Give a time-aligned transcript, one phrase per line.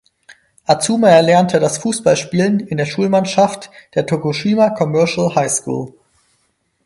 [0.65, 5.93] Azuma erlernte das Fußballspielen in der Schulmannschaft der "Tokushima Commercial High School".